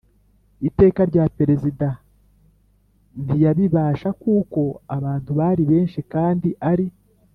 [0.67, 1.87] Iteka rya perezida
[3.23, 4.61] ntiyabibasha kuko
[4.95, 6.87] abantu bari benshi kandi ari